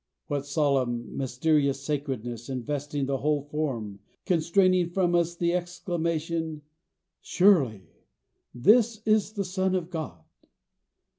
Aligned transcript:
What 0.25 0.47
solemn, 0.47 1.15
mysterious 1.15 1.79
sacredness 1.85 2.49
investing 2.49 3.05
the 3.05 3.19
whole 3.19 3.43
form, 3.43 3.99
constraining 4.25 4.89
from 4.89 5.13
us 5.13 5.35
the 5.35 5.53
exclamation, 5.53 6.63
"Surely 7.21 7.83
this 8.51 9.03
is 9.05 9.33
the 9.33 9.45
Son 9.45 9.75
of 9.75 9.91
God." 9.91 10.23